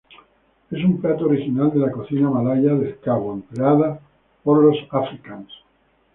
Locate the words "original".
1.27-1.71